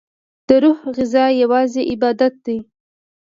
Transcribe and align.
دروح 0.49 0.79
غذا 0.95 1.25
یوازی 1.41 1.81
عبادت 1.93 2.33
دی 2.45 2.57